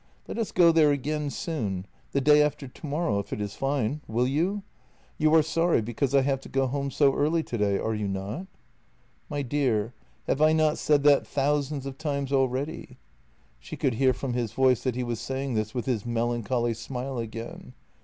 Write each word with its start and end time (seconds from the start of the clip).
Let 0.27 0.39
us 0.39 0.51
go 0.51 0.71
there 0.71 0.91
again 0.91 1.29
soon— 1.29 1.85
the 2.11 2.21
day 2.21 2.41
after 2.41 2.67
to 2.67 2.87
morrow 2.87 3.19
if 3.19 3.31
it 3.31 3.39
is 3.39 3.53
fine— 3.53 4.01
will 4.07 4.25
you? 4.25 4.63
You 5.19 5.31
are 5.35 5.43
sorry 5.43 5.79
because 5.79 6.15
I 6.15 6.21
have 6.21 6.41
to 6.41 6.49
go 6.49 6.65
home 6.65 6.89
so 6.89 7.13
early 7.15 7.43
today, 7.43 7.77
are 7.77 7.93
you 7.93 8.07
not? 8.07 8.47
""My 9.29 9.43
dear, 9.43 9.93
have 10.25 10.41
I 10.41 10.53
not 10.53 10.79
said 10.79 11.03
that 11.03 11.27
thousands 11.27 11.85
of 11.85 11.99
times 11.99 12.31
already?" 12.33 12.97
She 13.59 13.77
could 13.77 13.93
hear 13.93 14.11
from 14.11 14.33
his 14.33 14.53
voice 14.53 14.81
that 14.81 14.95
he 14.95 15.03
was 15.03 15.19
saying 15.19 15.53
this 15.53 15.75
with 15.75 15.85
his 15.85 16.03
melancholy 16.03 16.73
smile 16.73 17.19
again. 17.19 17.73